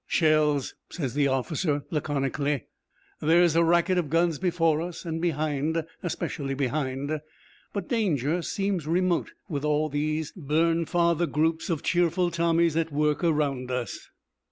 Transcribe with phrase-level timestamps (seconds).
[0.07, 2.63] 'Shells,' says the officer laconically.
[3.19, 7.21] There is a racket of guns before us and behind, especially behind,
[7.71, 13.69] but danger seems remote with all these Bairnfather groups of cheerful Tommies at work around
[13.69, 14.09] us.